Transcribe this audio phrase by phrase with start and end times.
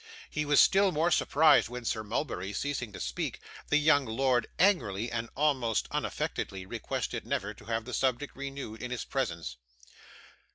[0.31, 5.11] He was still more surprised when, Sir Mulberry ceasing to speak, the young lord angrily,
[5.11, 9.57] and almost unaffectedly, requested never to have the subject renewed in his presence.